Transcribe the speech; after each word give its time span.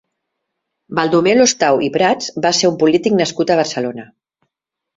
Baldomer 0.99 1.35
Lostau 1.41 1.83
i 1.89 1.91
Prats 1.99 2.31
va 2.47 2.53
ser 2.63 2.73
un 2.73 2.81
polític 2.85 3.17
nascut 3.21 3.55
a 3.57 3.61
Barcelona. 3.63 4.11